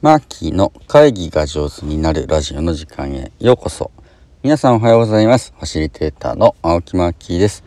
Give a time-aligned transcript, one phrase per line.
[0.00, 3.90] マーキーの会議が上手になるラジオの時間へようこそ。
[4.44, 5.52] 皆さんおはようございます。
[5.56, 7.64] ファシリテーターの青木マーキーです。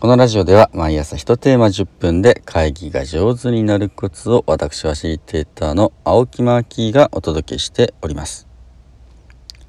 [0.00, 8.48] このラジオでは毎朝1テーマ10分で会議が上手になるコツを私ファシリテーターの青木マーキーがお届けしております。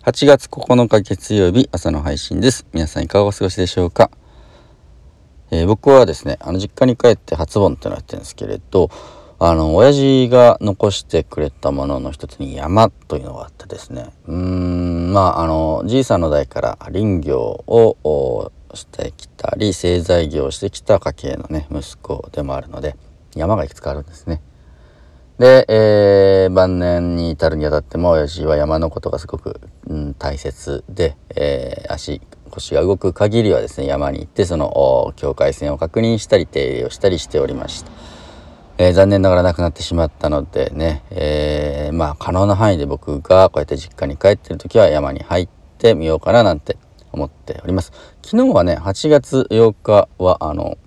[0.02, 2.66] 8月9日月曜日朝の配信です。
[2.74, 4.10] 皆さんいかがお過ごしでしょうか？
[5.52, 8.90] えー、僕はですね、あの実家に帰って初盆ってのやってるんですけれど、
[9.40, 22.96] あの、親父が残してくれたものの一つに山というのがあってですね、うん、まあ、あの、じいさんの代から林業をしてきたり、製材業をしてきた家系のね、息子でもあるので、
[23.36, 24.42] 山がいくつかあるんですね。
[25.38, 37.92] で、えー、晩年に至るにあたっても、親父は山のことがすごく、うん、大切で、えー、足、腰が動く限りはですね山に行ってその境界線を確認したり手入れをしたりしておりました、
[38.80, 46.78] えー、残念ながら亡くなってしまったのでね、えー、まあ可能な範囲で僕がこうやって実家に帰ってる時は山に入ってみようかななんて
[47.12, 47.92] 思っております。
[48.24, 50.78] 昨日はね8月8日はあの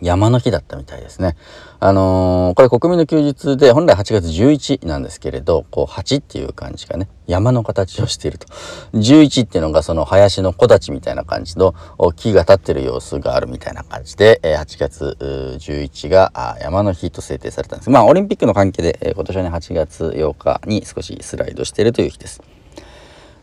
[0.00, 1.36] 山の日だったみたいですね。
[1.80, 8.46] あのー、これ国民の休日で本来8月11なんですけれど、こう8っていう感じがね、山の形をしていると。
[8.94, 11.74] 11っていうのがその林の木立みたいな感じの
[12.16, 17.90] 木が立ってる様子があるみたいな感じで、8月11が山の日と制定されたんです。
[17.90, 22.42] まあオリンピックの関係で今年はね8月8日に少しスライドしているという日です。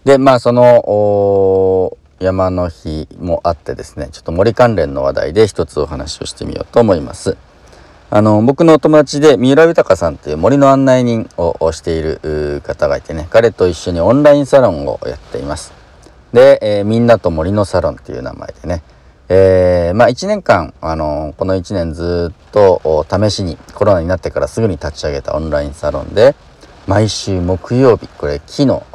[0.03, 7.35] で、まあその、山の日もあってですねちょっと森関連の話題で一つお話をしてみようと思います。
[8.13, 15.73] あの僕のお友達で三浦豊さんという森の案内人をしている方がいてね彼と一緒にオンラインサロンをやっています。
[16.33, 18.83] で、えー、みんなと森のサロンっていう名前でね。
[19.33, 26.35] えー、まあ1年間、あのこの1年ずっと試しにコロナになってからすぐに立ち上げたオンラインサロンで
[26.87, 28.07] 毎週木曜日。
[28.07, 28.85] これ木の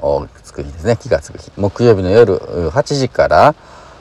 [0.42, 0.96] つく日ですね。
[0.96, 1.52] 気がつく日。
[1.56, 3.54] 木曜日の夜8時から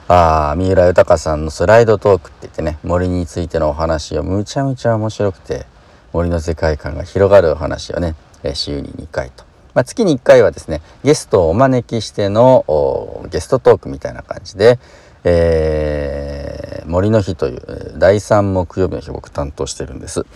[0.08, 5.66] あ三浦豊さんのスライドトークって言ってね森についてのお話をむちゃむちゃ面白くて
[6.14, 8.16] 森の世界観が広がるお話をね
[8.54, 9.44] 週に2回と、
[9.74, 14.78] まあ、月に1回はですねゲストをお招きしてのゲストトークみたいな感じで、
[15.24, 20.28] えー、森の日という第3木曜日の日僕担当してるんです。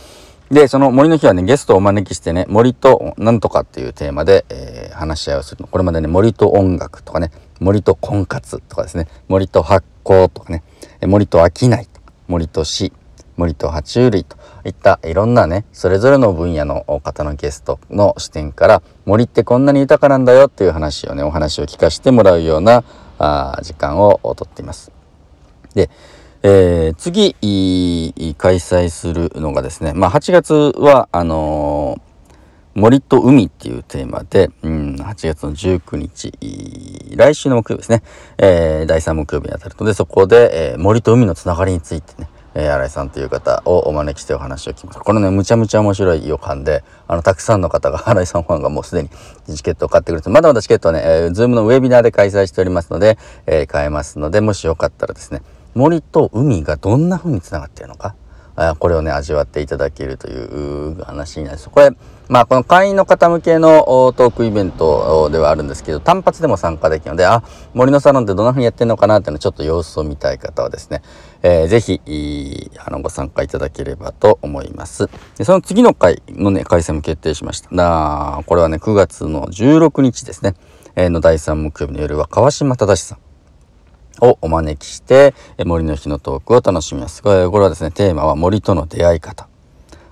[0.51, 5.67] で、その森の日はね、ゲストをお招きしてね、森となんとかっていうテーマで、えー、話し合いをするの。
[5.67, 10.63] これまでね、森と音楽とかね、森と婚活とかですね、森と発酵とかね、
[11.01, 12.91] 森と商いとか、森と死、
[13.37, 22.83] 森と爬虫類といったいろんなね、それぞれの分野の方のゲストの視点から、森ってこんなに豊かなんだよっていう話をね、お話を聞かせてもらうような
[23.19, 24.91] あ時間をとっています。
[25.75, 25.91] で、
[26.41, 27.35] えー、次
[28.37, 36.31] 開催するのがですね、まあ、8月はあのー、森と海っていうテーマで、うん、8月の19日
[37.15, 38.03] 来週の木曜日ですね、
[38.37, 44.99] えー、第3木曜日にあたるのでそこで、え、森と海のつながりについてね、新井さんという方をお招きしてお話を聞きます。
[44.99, 49.09] これね、むちゃむちゃ面白い予感で、あの、たくさんの方が、新井さんファンがもうすでに
[49.55, 55.41] チケットを買ってくれて、まだまだチケットはね、えー、ズームのウェビナーで開催しておりますので、えー、買えますので、もしよかったらですね、
[55.79, 58.15] 森と海がどんな風につながっているのか？
[58.57, 61.69] あこれをね味わっていただけるという話になります。
[61.69, 61.91] これ
[62.27, 63.85] まあこの会員の方向けの
[64.17, 67.41] トークイベントではあるんですけど単発でも参加できるのであ
[67.73, 71.01] 森のサロンってどんな風にやってるのかなっていうのちょっと様子を見たい方はですね、
[71.41, 72.01] えー、ぜひ
[72.85, 75.09] あのご参加いただければと思います。
[75.37, 77.73] でその次の回のね開催も決定しました。
[77.73, 80.55] だこれはね9月の16日ですね、
[80.97, 83.28] えー、の第3木曜日の夜は川島忠さん。
[84.21, 85.33] をお招きして、
[85.65, 87.23] 森の日のトークを楽しみます。
[87.23, 89.47] これはですね、テーマは森との出会い方。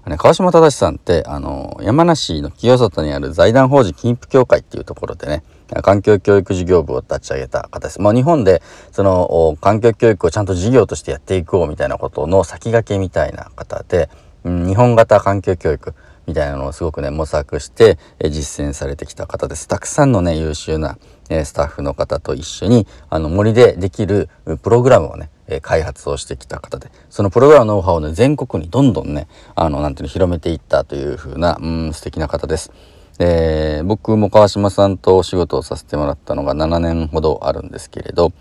[0.10, 5.44] ね、川島忠さんって、あの、山梨の清里にある財団法人金福協会っていうところでね、
[5.82, 8.02] 環境教育事業部を立ち上げた方です。
[8.02, 14.10] まあ、日本で、その、環境教育をちゃんと事業としてやっていこうみたいなことの先駆けみたいな方で、
[14.46, 15.94] うん、日本型環境教育
[16.26, 19.68] みたいなのをすごくね、模索して、実践されてきた方です。
[19.68, 20.98] たくさんのね、優秀な
[21.30, 24.30] えスタッフの方と一緒にあの森でできる
[24.64, 25.30] プログラムをね
[25.62, 32.72] 開発をしてきた方でそのプログラムのノウハウをね全国にどんどんねあのなんていうの広めていったという風なうん素敵な方です。
[33.20, 38.32] えー、僕も川島さんとお仕事をさせてもらったのが7年ほどあるんですけれど、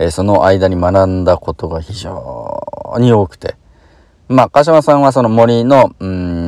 [0.00, 3.54] えー、その間に学んだことが非常に多くて
[4.28, 6.43] まあ川島さんはその森のうん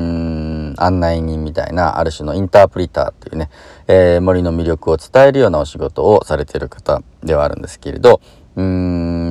[0.77, 3.51] 案内人みたいなある種のインタープリターっていうね
[3.89, 8.21] えー、森の魅力を伝えるようなお仕事をされている方ではあるんですけれど
[8.57, 8.65] うー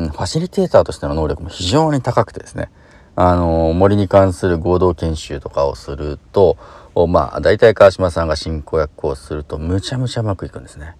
[0.07, 2.69] んファシリテーターとしての能力も非常に高くてですね
[3.15, 6.57] あの森に関する合同研修とかをすると
[7.07, 10.95] まあ大体川島さんが進行役をするとむちゃむちゃうまくいくんですね。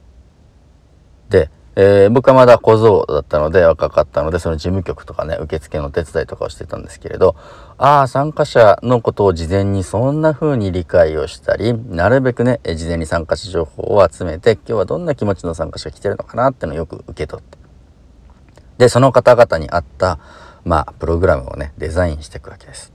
[1.30, 7.36] で、えー、僕はまだ小僧だったので若かったのでその事務局とかね受付の手伝いとかをしてたんですけれど
[7.78, 17.58] ああ参加者のことを事前にそんな風に理解をしたりなるべくね事前に参加者情報を集めて今日はどんな気持ちの参加者が来てるのかなってのをよく受け取って
[18.78, 20.20] でその方々に合った
[20.64, 22.94] まあプログラムをねデザインしていくわけです。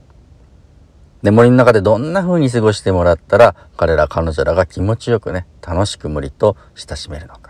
[1.23, 7.40] で森の中でどんな風に過ごしてもらったら彼ら彼女らが気持ちよくね楽しく森と親しめるの。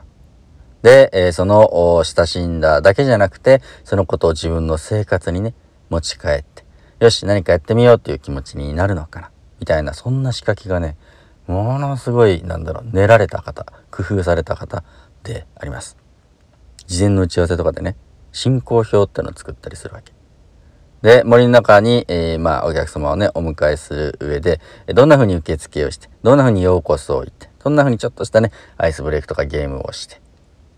[0.81, 5.53] で、えー、その親しんだだけじゃなくて、そのことを自分の生活にね、
[5.89, 6.65] 持ち帰って、
[6.99, 9.31] よし、何かやってみようっていう気持ちになるのかな。
[9.59, 10.97] みたいな、そんな仕掛けがね、
[11.47, 14.83] ものすごい、なんだろう、練られた方、工夫された方
[15.23, 15.97] であります。
[16.87, 17.95] 事前の打ち合わせとかでね、
[18.31, 20.13] 進行表ってのを作ったりするわけ。
[21.01, 30.21] で、森の中に、えー、まあ、お客様をね、お迎えする上で、どんな風に受付をして、どんな風にようこそを言って、どんな風にちょっとしたね、アイスブレイクとかゲームをして、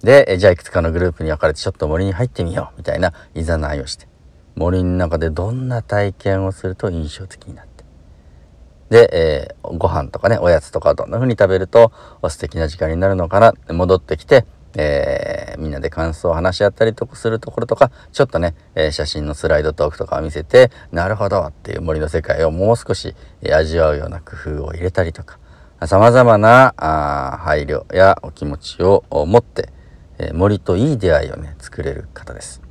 [0.04, 4.08] で、じゃあいくつかのグループに分かれてちょっと森に入ってみようみたいないざないをして。
[4.56, 7.86] 森の中でどんな体験をすると印象的になって。
[8.90, 11.92] で、えー、ご飯とかねおやつとかどんな風に食べると
[12.30, 13.52] 素敵な時間になるのかな。
[13.52, 14.46] って戻ってきて、
[14.76, 23.16] えー、みんなで感想を話し合ったりとかするところとかちょっとね、えー、写真のスライドトークとかを見せてなるほどっていう森の世界をもう少し、
[23.52, 25.40] 味わうような工夫を入れたりとか。
[25.88, 29.70] 様々なあ配慮やお気持ちを持って
[30.18, 32.62] えー、森といい出会いをね作れる方です、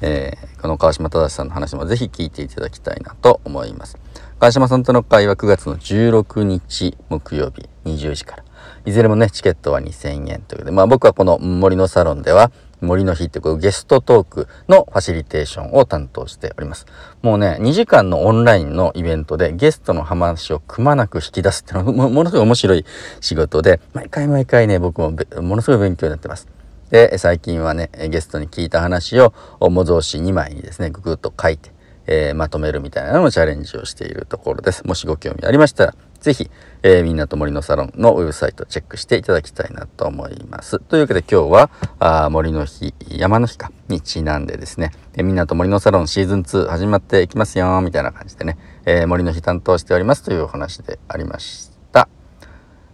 [0.00, 3.98] えー、この川島忠さんの話もぜひ聞いていただきたいなと思います
[4.38, 8.44] 川島さんとの会は9月の16日木曜日20時から
[8.84, 12.50] いずれもねチケットは2000円ということでまあ僕はこの森のサロンでは
[12.80, 16.86] 森の日ってこうゲストトークのファシリテーションを担当しております。
[17.22, 22.84] もうね、2時間のオンラインのイベントでゲストの話をくまなく引き出すっていうのはものすごい面白い
[23.20, 25.12] 仕事で、毎回毎回ね、僕も
[25.42, 26.48] ものすごい勉強になってます。
[26.90, 31.70] で、最近はね、ゲストに聞いた話を模造紙2枚にですね、ぐぐっと書いて、
[32.06, 34.86] えー、まとめるみたいなのをチャレンジをしているところです。
[34.86, 36.50] もしご興味ありましたら、ぜひ、
[36.82, 40.78] えー、みんなと森のサロンのウェブサイトチェックしていただきたいなと思います。
[40.78, 51.75] というわけで今日は、あ森の日、山の日か、にちなんでですね、えー、みんなと森のサロンシーズン2始まっていきますよ、みたいな感じでね、えー、森の日担当しておりますというお話でありました。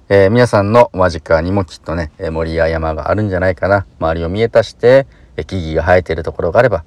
[0.09, 3.87] えー、皆さんの間近にもきっとね、え森や山があるんじゃないかな。
[4.01, 5.07] 周りを見渡して、
[5.37, 6.85] え木々が生えているところがあれば、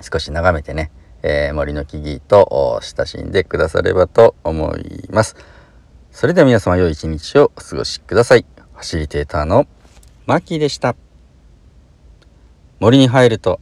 [0.00, 0.90] 少し眺めてね、
[1.22, 5.36] えー、森の木々と親しんでくださればと思います。
[6.12, 8.46] それでは皆様良い一日をお過ごしください。
[8.74, 9.66] ファシリテーターの
[10.26, 10.94] マキでした。
[12.78, 13.58] 森に入ると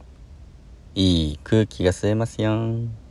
[0.93, 3.06] いい空気が吸えますよ。